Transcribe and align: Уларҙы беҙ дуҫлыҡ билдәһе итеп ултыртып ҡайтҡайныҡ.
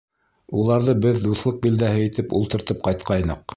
Уларҙы 0.61 0.95
беҙ 1.03 1.19
дуҫлыҡ 1.27 1.61
билдәһе 1.67 2.01
итеп 2.09 2.35
ултыртып 2.41 2.85
ҡайтҡайныҡ. 2.91 3.47